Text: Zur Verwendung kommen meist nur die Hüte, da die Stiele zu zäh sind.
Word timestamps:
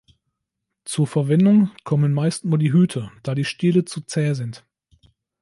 Zur 0.83 1.05
Verwendung 1.05 1.69
kommen 1.83 2.11
meist 2.11 2.43
nur 2.43 2.57
die 2.57 2.73
Hüte, 2.73 3.11
da 3.21 3.35
die 3.35 3.45
Stiele 3.45 3.85
zu 3.85 4.01
zäh 4.01 4.33
sind. 4.33 4.65